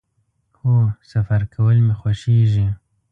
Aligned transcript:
هو، 0.59 0.71
سفر 1.11 1.41
کول 1.53 1.77
می 1.87 1.93
خوښیږي 1.99 2.67